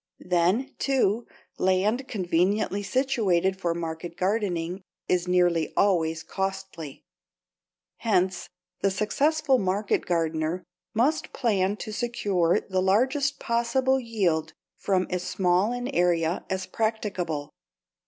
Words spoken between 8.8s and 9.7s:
the successful